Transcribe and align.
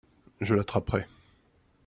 Je 0.39 0.55
l'attraperai. 0.55 1.05